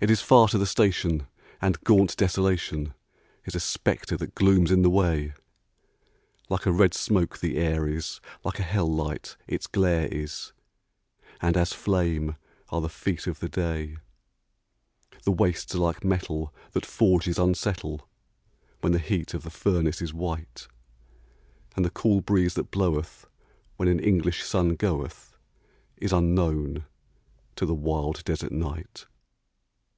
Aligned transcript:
It 0.00 0.10
is 0.12 0.20
far 0.20 0.46
to 0.48 0.58
the 0.58 0.66
station, 0.66 1.26
and 1.60 1.80
gaunt 1.80 2.16
Desolation 2.16 2.94
Is 3.46 3.56
a 3.56 3.60
spectre 3.60 4.16
that 4.18 4.36
glooms 4.36 4.70
in 4.70 4.82
the 4.82 4.90
way; 4.90 5.32
Like 6.48 6.66
a 6.66 6.72
red 6.72 6.94
smoke 6.94 7.38
the 7.38 7.56
air 7.56 7.88
is, 7.88 8.20
like 8.44 8.60
a 8.60 8.62
hell 8.62 8.86
light 8.86 9.36
its 9.48 9.66
glare 9.66 10.06
is, 10.06 10.52
And 11.40 11.56
as 11.56 11.72
flame 11.72 12.36
are 12.68 12.80
the 12.80 12.88
feet 12.88 13.26
of 13.26 13.40
the 13.40 13.48
day. 13.48 13.96
The 15.24 15.32
wastes 15.32 15.74
are 15.74 15.78
like 15.78 16.04
metal 16.04 16.54
that 16.74 16.86
forges 16.86 17.36
unsettle 17.36 18.08
When 18.82 18.92
the 18.92 19.00
heat 19.00 19.34
of 19.34 19.42
the 19.42 19.50
furnace 19.50 20.00
is 20.00 20.14
white; 20.14 20.68
And 21.74 21.84
the 21.84 21.90
cool 21.90 22.20
breeze 22.20 22.54
that 22.54 22.70
bloweth 22.70 23.26
when 23.76 23.88
an 23.88 23.98
English 23.98 24.44
sun 24.44 24.76
goeth, 24.76 25.36
Is 25.96 26.12
unknown 26.12 26.84
to 27.56 27.66
the 27.66 27.74
wild 27.74 28.22
desert 28.24 28.52
night. 28.52 29.06